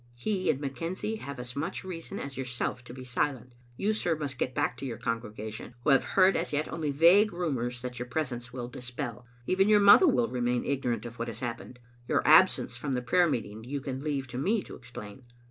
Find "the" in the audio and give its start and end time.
12.95-13.03